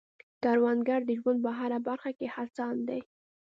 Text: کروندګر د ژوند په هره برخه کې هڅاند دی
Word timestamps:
کروندګر 0.43 1.01
د 1.05 1.09
ژوند 1.19 1.39
په 1.45 1.51
هره 1.59 1.79
برخه 1.87 2.11
کې 2.17 2.27
هڅاند 2.35 2.79
دی 2.89 3.01